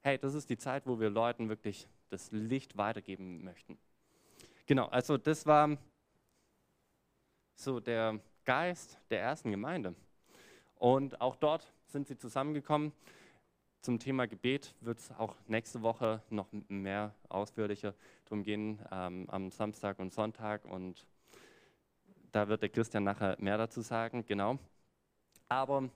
[0.01, 3.77] Hey, das ist die Zeit, wo wir Leuten wirklich das Licht weitergeben möchten.
[4.65, 5.77] Genau, also das war
[7.56, 9.95] so der Geist der ersten Gemeinde.
[10.75, 12.91] Und auch dort sind sie zusammengekommen
[13.82, 17.94] zum Thema Gebet wird es auch nächste Woche noch mehr ausführlicher
[18.26, 20.66] darum gehen, ähm, am Samstag und Sonntag.
[20.66, 21.06] Und
[22.32, 24.60] da wird der Christian nachher mehr dazu sagen, genau.
[25.48, 25.90] Aber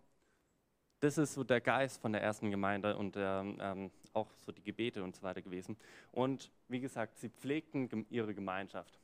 [1.00, 5.04] das ist so der Geist von der ersten Gemeinde und ähm, auch so die Gebete
[5.04, 5.76] und so weiter gewesen.
[6.12, 9.00] Und wie gesagt, sie pflegten ihre Gemeinschaft.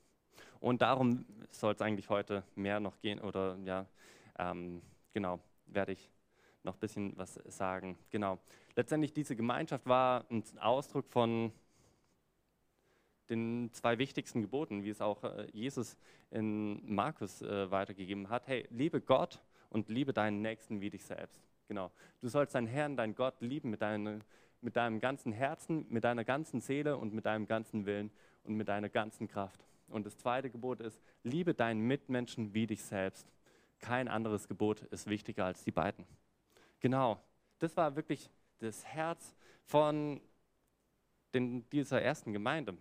[0.59, 3.85] Und darum soll es eigentlich heute mehr noch gehen oder ja,
[4.37, 4.81] ähm,
[5.13, 6.09] genau, werde ich
[6.67, 7.97] noch ein bisschen was sagen.
[8.11, 8.37] Genau.
[8.75, 11.51] Letztendlich diese Gemeinschaft war ein Ausdruck von
[13.29, 15.97] den zwei wichtigsten Geboten, wie es auch äh, Jesus
[16.29, 18.47] in Markus äh, weitergegeben hat.
[18.47, 21.41] Hey, liebe Gott und liebe deinen Nächsten wie dich selbst.
[21.67, 21.91] Genau.
[22.21, 24.19] Du sollst deinen Herrn, deinen Gott lieben mit, deine,
[24.61, 28.11] mit deinem ganzen Herzen, mit deiner ganzen Seele und mit deinem ganzen Willen
[28.43, 29.65] und mit deiner ganzen Kraft.
[29.89, 33.27] Und das zweite Gebot ist, liebe deinen Mitmenschen wie dich selbst.
[33.79, 36.05] Kein anderes Gebot ist wichtiger als die beiden.
[36.79, 37.21] Genau,
[37.59, 40.21] das war wirklich das Herz von
[41.33, 42.77] den, dieser ersten Gemeinde.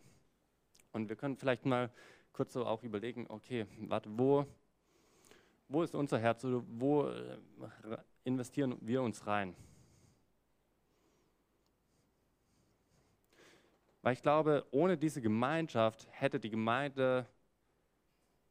[0.93, 1.91] Und wir können vielleicht mal
[2.33, 4.47] kurz so auch überlegen, okay, warte, wo,
[5.69, 7.39] wo ist unser Herz oder wo äh,
[8.25, 9.55] investieren wir uns rein?
[14.03, 17.27] Weil ich glaube, ohne diese Gemeinschaft hätte die Gemeinde,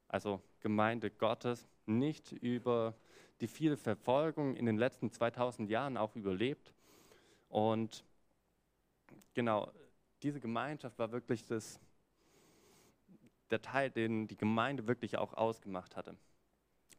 [0.07, 2.93] also Gemeinde Gottes, nicht über
[3.41, 6.73] die viele Verfolgung in den letzten 2000 Jahren auch überlebt.
[7.49, 8.05] Und
[9.33, 9.71] genau,
[10.23, 11.79] diese Gemeinschaft war wirklich das,
[13.49, 16.15] der Teil, den die Gemeinde wirklich auch ausgemacht hatte.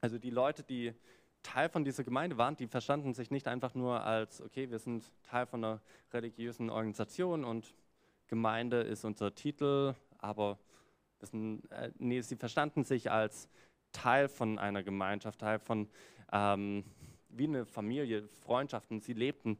[0.00, 0.94] Also die Leute, die
[1.42, 5.04] Teil von dieser Gemeinde waren, die verstanden sich nicht einfach nur als, okay, wir sind
[5.22, 5.80] Teil von einer
[6.12, 7.74] religiösen Organisation und
[8.28, 10.58] Gemeinde ist unser Titel, aber
[11.20, 13.48] sind, äh, nee, sie verstanden sich als
[13.96, 15.88] Teil von einer Gemeinschaft, Teil von
[16.32, 16.84] ähm,
[17.28, 19.00] wie eine Familie, Freundschaften.
[19.00, 19.58] Sie lebten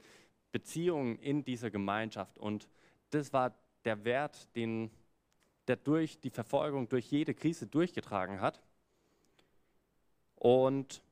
[0.53, 2.69] Beziehungen in dieser Gemeinschaft und
[3.11, 4.91] das war der Wert, den
[5.69, 8.63] der durch die Verfolgung, durch jede Krise durchgetragen hat.
[10.37, 11.03] Und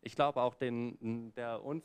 [0.00, 1.84] ich glaube auch, den, der uns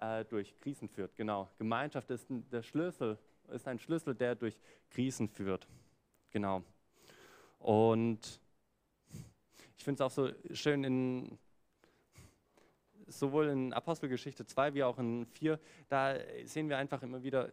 [0.00, 1.16] äh, durch Krisen führt.
[1.16, 3.18] Genau, Gemeinschaft ist der Schlüssel
[3.52, 4.56] ist ein Schlüssel, der durch
[4.90, 5.66] Krisen führt.
[6.30, 6.62] Genau.
[7.58, 8.40] Und
[9.76, 11.38] ich finde es auch so schön in
[13.06, 15.58] sowohl in Apostelgeschichte 2 wie auch in 4,
[15.88, 17.52] da sehen wir einfach immer wieder,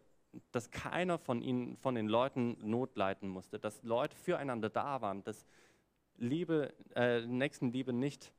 [0.50, 5.22] dass keiner von ihnen, von den Leuten Not leiden musste, dass Leute füreinander da waren,
[5.22, 5.46] dass
[6.16, 8.32] Liebe, äh, Nächstenliebe nicht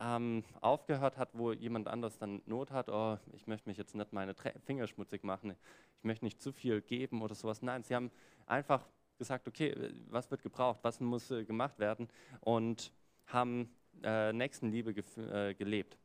[0.00, 4.12] ähm, aufgehört hat, wo jemand anders dann Not hat, oh, ich möchte mich jetzt nicht
[4.12, 5.54] meine Finger schmutzig machen,
[5.98, 7.62] ich möchte nicht zu viel geben oder sowas.
[7.62, 8.10] Nein, sie haben
[8.46, 9.74] einfach gesagt, okay,
[10.08, 12.08] was wird gebraucht, was muss äh, gemacht werden
[12.40, 12.92] und
[13.26, 13.70] haben
[14.02, 15.98] äh, Nächstenliebe äh, gelebt.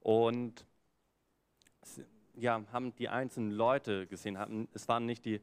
[0.00, 0.66] Und
[2.34, 4.38] ja, haben die einzelnen Leute gesehen.
[4.38, 5.40] Haben, es waren nicht die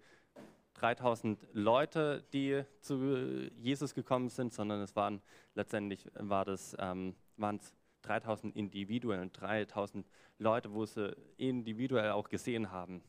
[0.75, 5.21] 3000 Leute, die zu Jesus gekommen sind, sondern es waren
[5.55, 10.05] letztendlich war das, ähm, waren es 3000 Individuen, 3000
[10.39, 13.01] Leute, wo sie individuell auch gesehen haben.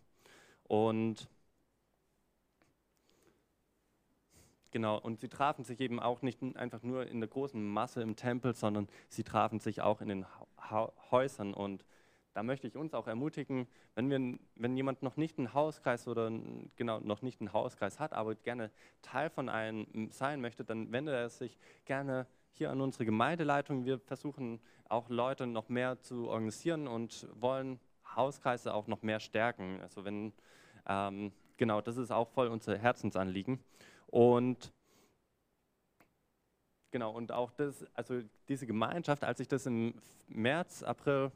[0.64, 1.28] Und
[4.74, 8.16] genau, und sie trafen sich eben auch nicht einfach nur in der großen Masse im
[8.16, 10.26] Tempel, sondern sie trafen sich auch in den
[11.12, 11.54] Häusern.
[11.54, 11.84] Und
[12.32, 16.28] da möchte ich uns auch ermutigen, wenn, wir, wenn jemand noch nicht einen Hauskreis oder
[16.74, 21.14] genau noch nicht einen Hauskreis hat, aber gerne Teil von einem sein möchte, dann wende
[21.14, 23.84] er sich gerne hier an unsere Gemeindeleitung.
[23.84, 27.78] Wir versuchen auch Leute noch mehr zu organisieren und wollen
[28.16, 29.78] Hauskreise auch noch mehr stärken.
[29.82, 30.32] Also wenn,
[30.88, 33.60] ähm, genau, das ist auch voll unser Herzensanliegen.
[34.14, 34.72] Und
[36.92, 39.92] genau, und auch das, also diese Gemeinschaft, als ich das im
[40.28, 41.32] März, April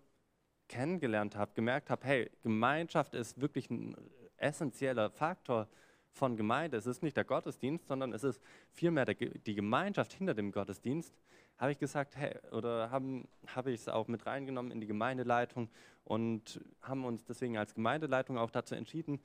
[0.68, 3.96] kennengelernt habe, gemerkt habe, hey, Gemeinschaft ist wirklich ein
[4.36, 5.66] essentieller Faktor
[6.12, 6.76] von Gemeinde.
[6.76, 11.12] Es ist nicht der Gottesdienst, sondern es ist vielmehr der, die Gemeinschaft hinter dem Gottesdienst.
[11.56, 15.68] Habe ich gesagt, hey, oder haben, habe ich es auch mit reingenommen in die Gemeindeleitung
[16.04, 19.20] und haben uns deswegen als Gemeindeleitung auch dazu entschieden,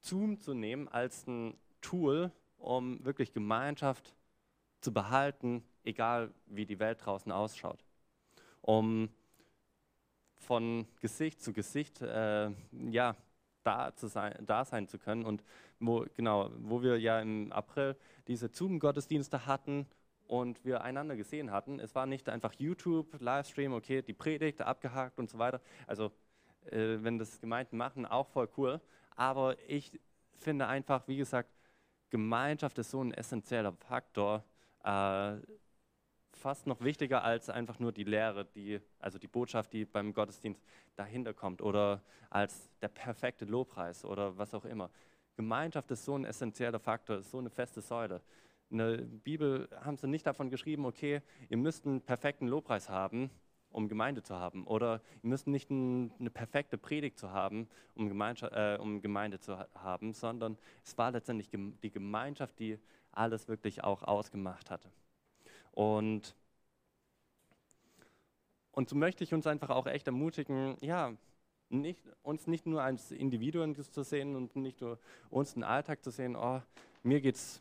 [0.00, 4.14] Zoom zu nehmen als ein Tool, um wirklich Gemeinschaft
[4.80, 7.84] zu behalten, egal wie die Welt draußen ausschaut.
[8.60, 9.08] Um
[10.38, 12.50] von Gesicht zu Gesicht äh,
[12.90, 13.16] ja,
[13.64, 15.24] da, zu sein, da sein zu können.
[15.24, 15.42] Und
[15.80, 17.96] wo, genau, wo wir ja im April
[18.28, 19.86] diese Zoom-Gottesdienste hatten
[20.26, 21.80] und wir einander gesehen hatten.
[21.80, 25.60] Es war nicht einfach YouTube, Livestream, okay, die Predigt abgehakt und so weiter.
[25.86, 26.12] Also
[26.66, 28.80] äh, wenn das Gemeinden machen, auch voll cool.
[29.14, 29.98] Aber ich
[30.34, 31.50] finde einfach, wie gesagt,
[32.10, 34.44] Gemeinschaft ist so ein essentieller Faktor.
[34.84, 35.36] Äh,
[36.36, 40.62] fast noch wichtiger als einfach nur die Lehre, die, also die Botschaft, die beim Gottesdienst
[40.94, 44.90] dahinter kommt oder als der perfekte Lobpreis oder was auch immer.
[45.36, 48.22] Gemeinschaft ist so ein essentieller Faktor, ist so eine feste Säule.
[48.70, 53.30] In der Bibel haben sie nicht davon geschrieben, okay, ihr müsst einen perfekten Lobpreis haben,
[53.76, 54.66] um Gemeinde zu haben.
[54.66, 59.58] Oder ihr müsst nicht ein, eine perfekte Predigt zu haben, um, äh, um Gemeinde zu
[59.74, 62.78] haben, sondern es war letztendlich die Gemeinschaft, die
[63.12, 64.90] alles wirklich auch ausgemacht hatte.
[65.72, 66.34] Und,
[68.72, 71.12] und so möchte ich uns einfach auch echt ermutigen, ja,
[71.68, 76.10] nicht, uns nicht nur als Individuen zu sehen und nicht nur uns den Alltag zu
[76.10, 76.62] sehen, oh,
[77.02, 77.60] mir es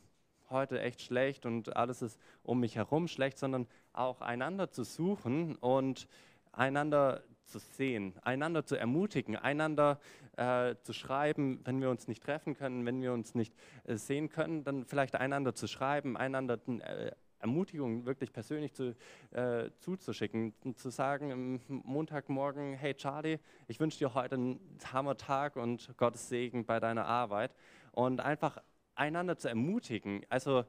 [0.49, 5.55] heute echt schlecht und alles ist um mich herum schlecht, sondern auch einander zu suchen
[5.55, 6.07] und
[6.51, 9.99] einander zu sehen, einander zu ermutigen, einander
[10.37, 13.53] äh, zu schreiben, wenn wir uns nicht treffen können, wenn wir uns nicht
[13.83, 18.95] äh, sehen können, dann vielleicht einander zu schreiben, einander äh, Ermutigung wirklich persönlich zu,
[19.31, 24.59] äh, zuzuschicken zu sagen am Montagmorgen, hey Charlie, ich wünsche dir heute einen
[24.91, 27.53] Hammertag und Gottes Segen bei deiner Arbeit.
[27.91, 28.57] Und einfach
[28.95, 30.65] einander zu ermutigen, also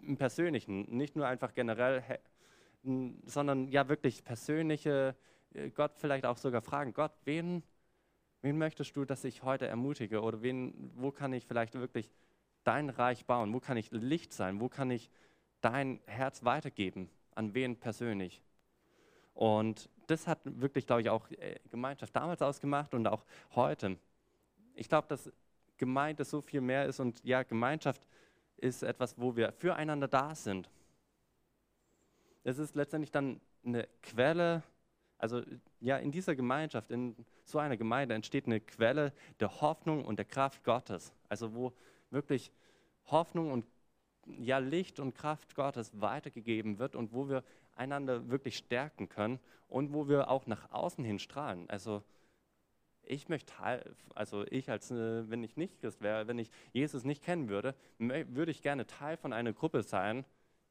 [0.00, 2.02] im Persönlichen, nicht nur einfach generell,
[3.26, 5.16] sondern ja wirklich persönliche,
[5.54, 7.62] äh, Gott vielleicht auch sogar fragen, Gott, wen,
[8.42, 12.10] wen möchtest du, dass ich heute ermutige oder wen, wo kann ich vielleicht wirklich
[12.64, 15.10] dein Reich bauen, wo kann ich Licht sein, wo kann ich
[15.60, 18.42] dein Herz weitergeben, an wen persönlich.
[19.32, 23.96] Und das hat wirklich, glaube ich, auch äh, Gemeinschaft damals ausgemacht und auch heute.
[24.74, 25.32] Ich glaube, dass
[25.84, 28.06] Gemeinde so viel mehr ist und ja, Gemeinschaft
[28.56, 30.70] ist etwas, wo wir füreinander da sind.
[32.42, 34.62] Es ist letztendlich dann eine Quelle,
[35.18, 35.42] also
[35.80, 40.24] ja, in dieser Gemeinschaft, in so einer Gemeinde entsteht eine Quelle der Hoffnung und der
[40.24, 41.12] Kraft Gottes.
[41.28, 41.74] Also wo
[42.10, 42.50] wirklich
[43.10, 43.66] Hoffnung und
[44.26, 47.44] ja, Licht und Kraft Gottes weitergegeben wird und wo wir
[47.76, 51.68] einander wirklich stärken können und wo wir auch nach außen hin strahlen.
[51.68, 52.02] Also
[53.06, 53.52] ich möchte
[54.14, 57.74] also ich als, äh, wenn ich nicht Christ wäre, wenn ich Jesus nicht kennen würde,
[57.98, 60.24] würde ich gerne Teil von einer Gruppe sein,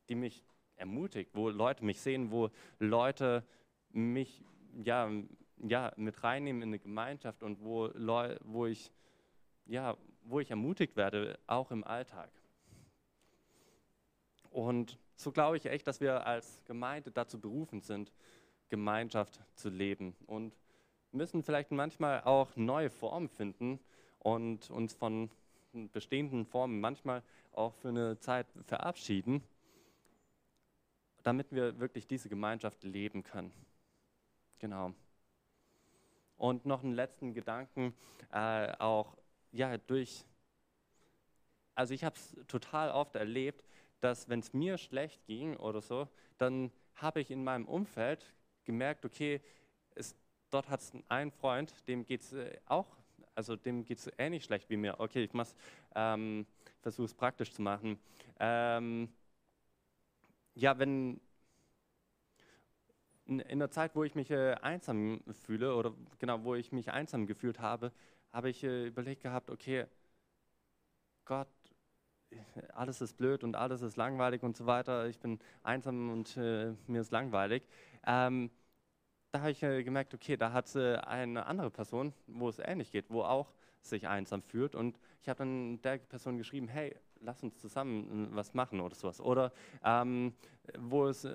[0.09, 0.43] die mich
[0.75, 3.43] ermutigt, wo Leute mich sehen, wo Leute
[3.91, 4.43] mich
[4.83, 5.09] ja,
[5.57, 7.89] ja, mit reinnehmen in eine Gemeinschaft und wo,
[8.43, 8.91] wo, ich,
[9.65, 12.31] ja, wo ich ermutigt werde, auch im Alltag.
[14.49, 18.11] Und so glaube ich echt, dass wir als Gemeinde dazu berufen sind,
[18.69, 20.53] Gemeinschaft zu leben und
[21.13, 23.79] müssen vielleicht manchmal auch neue Formen finden
[24.19, 25.29] und uns von
[25.91, 29.43] bestehenden Formen manchmal auch für eine Zeit verabschieden,
[31.23, 33.51] damit wir wirklich diese Gemeinschaft leben können.
[34.59, 34.93] Genau.
[36.37, 37.93] Und noch einen letzten Gedanken,
[38.31, 39.17] äh, auch
[39.51, 40.25] ja, durch,
[41.75, 43.63] also ich habe es total oft erlebt,
[44.01, 48.33] dass wenn es mir schlecht ging oder so, dann habe ich in meinem Umfeld
[48.65, 49.41] gemerkt, okay,
[49.95, 50.15] es,
[50.53, 52.87] dort hat es einen Freund, dem geht es äh, auch,
[53.35, 54.99] also dem geht es ähnlich schlecht wie mir.
[54.99, 55.31] Okay, ich
[55.95, 56.45] ähm,
[56.81, 57.99] versuche es praktisch zu machen.
[58.39, 59.09] Ähm,
[60.55, 61.19] ja, wenn
[63.25, 67.25] in, der Zeit, wo ich mich äh, einsam fühle oder genau, wo ich mich einsam
[67.25, 67.91] gefühlt habe,
[68.31, 69.85] habe ich äh, überlegt gehabt, okay,
[71.25, 71.47] Gott,
[72.73, 76.73] alles ist blöd und alles ist langweilig und so weiter, ich bin einsam und äh,
[76.87, 77.63] mir ist langweilig.
[78.05, 78.51] Ähm,
[79.33, 82.91] da habe ich äh, gemerkt, okay, da hat äh, eine andere Person, wo es ähnlich
[82.91, 84.75] geht, wo auch sich einsam fühlt.
[84.75, 88.93] Und ich habe dann der Person geschrieben, hey, lass uns zusammen äh, was machen oder
[88.93, 89.19] sowas.
[89.19, 89.51] Oder
[89.83, 90.33] ähm,
[90.77, 91.27] wo, es,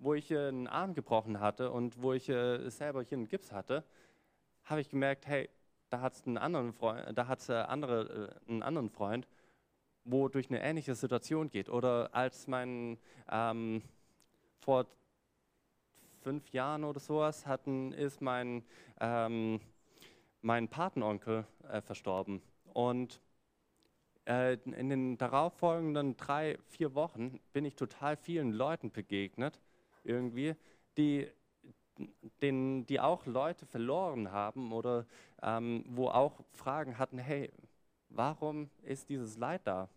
[0.00, 3.52] wo ich äh, einen Arm gebrochen hatte und wo ich äh, selber hier einen Gips
[3.52, 3.84] hatte,
[4.64, 5.48] habe ich gemerkt, hey,
[5.90, 9.28] da hat es einen anderen Freund, da hat andere, einen anderen Freund
[10.06, 11.70] wo durch eine ähnliche Situation geht.
[11.70, 12.98] Oder als mein
[13.30, 13.82] ähm,
[14.58, 14.86] vor
[16.24, 18.64] fünf Jahren oder sowas hatten, ist mein,
[18.98, 19.60] ähm,
[20.40, 22.40] mein Patenonkel äh, verstorben.
[22.72, 23.20] Und
[24.26, 29.60] äh, in den darauffolgenden drei, vier Wochen bin ich total vielen Leuten begegnet,
[30.02, 30.56] irgendwie,
[30.96, 31.30] die,
[32.40, 35.06] den, die auch Leute verloren haben oder
[35.42, 37.52] ähm, wo auch Fragen hatten, hey,
[38.08, 39.90] warum ist dieses Leid da?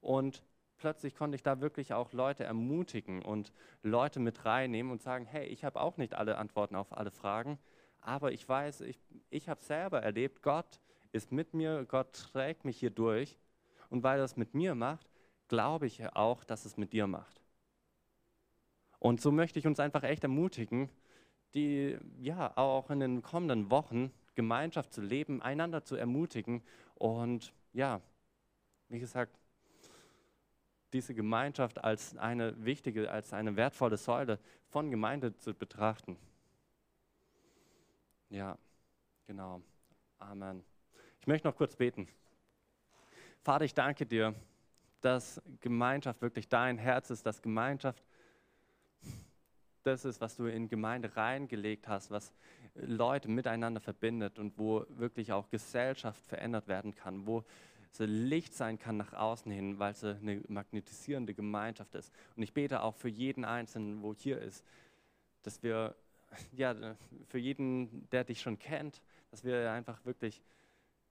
[0.00, 0.42] Und
[0.78, 5.46] plötzlich konnte ich da wirklich auch Leute ermutigen und Leute mit reinnehmen und sagen, hey,
[5.46, 7.58] ich habe auch nicht alle Antworten auf alle Fragen,
[8.00, 10.80] aber ich weiß, ich, ich habe selber erlebt, Gott
[11.12, 13.38] ist mit mir, Gott trägt mich hier durch.
[13.88, 15.08] Und weil er es mit mir macht,
[15.48, 17.42] glaube ich auch, dass es mit dir macht.
[18.98, 20.90] Und so möchte ich uns einfach echt ermutigen,
[21.54, 26.62] die ja auch in den kommenden Wochen Gemeinschaft zu leben, einander zu ermutigen
[26.94, 28.00] und ja,
[28.88, 29.38] wie gesagt,
[30.92, 36.16] diese Gemeinschaft als eine wichtige, als eine wertvolle Säule von Gemeinde zu betrachten.
[38.28, 38.58] Ja,
[39.26, 39.62] genau.
[40.18, 40.64] Amen.
[41.20, 42.08] Ich möchte noch kurz beten.
[43.42, 44.34] Vater, ich danke dir,
[45.00, 48.02] dass Gemeinschaft wirklich dein Herz ist, dass Gemeinschaft
[49.86, 52.32] das ist, was du in Gemeinde reingelegt hast, was
[52.74, 57.44] Leute miteinander verbindet und wo wirklich auch Gesellschaft verändert werden kann, wo
[57.96, 62.12] so Licht sein kann nach außen hin, weil es eine magnetisierende Gemeinschaft ist.
[62.36, 64.64] Und ich bete auch für jeden Einzelnen, wo hier ist,
[65.42, 65.94] dass wir,
[66.52, 66.74] ja,
[67.28, 70.42] für jeden, der dich schon kennt, dass wir einfach wirklich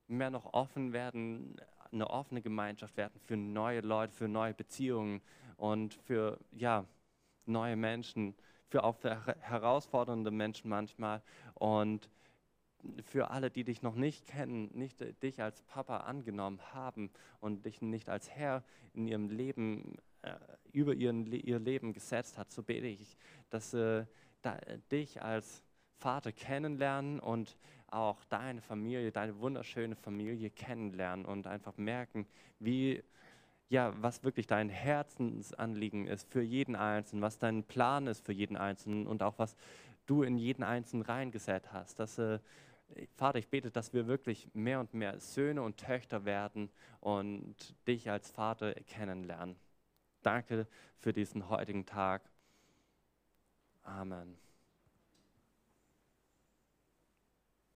[0.08, 1.56] mehr noch offen werden,
[1.92, 5.22] eine offene Gemeinschaft werden für neue Leute, für neue Beziehungen
[5.58, 6.86] und für, ja,
[7.46, 8.36] neue Menschen,
[8.68, 11.22] für auch herausfordernde Menschen manchmal
[11.54, 12.10] und
[13.04, 17.10] für alle, die dich noch nicht kennen, nicht dich als Papa angenommen haben
[17.40, 18.64] und dich nicht als Herr
[18.94, 20.36] in ihrem Leben äh,
[20.72, 23.18] über ihren, ihr Leben gesetzt hat, so bete ich,
[23.50, 24.06] dass äh,
[24.42, 24.58] da,
[24.92, 25.64] dich als
[25.98, 27.58] Vater kennenlernen und
[27.88, 32.28] auch deine Familie, deine wunderschöne Familie kennenlernen und einfach merken,
[32.60, 33.04] wie
[33.70, 38.58] ja, was wirklich dein Herzensanliegen ist für jeden Einzelnen, was dein Plan ist für jeden
[38.58, 39.56] Einzelnen und auch was
[40.06, 42.00] du in jeden Einzelnen reingesetzt hast.
[42.00, 42.40] Dass, äh,
[43.16, 46.70] Vater, ich bete, dass wir wirklich mehr und mehr Söhne und Töchter werden
[47.00, 49.58] und dich als Vater kennenlernen.
[50.22, 50.68] Danke
[50.98, 52.30] für diesen heutigen Tag.
[53.84, 54.45] Amen.